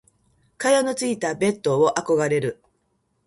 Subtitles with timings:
[0.57, 2.63] 蚊帳のついたベット憧れる。